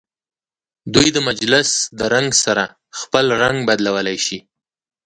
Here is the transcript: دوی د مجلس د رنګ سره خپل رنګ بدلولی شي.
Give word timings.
دوی 0.93 1.07
د 1.15 1.17
مجلس 1.29 1.69
د 1.97 1.99
رنګ 2.13 2.29
سره 2.43 2.65
خپل 2.99 3.25
رنګ 3.41 3.57
بدلولی 3.67 4.17
شي. 4.25 4.39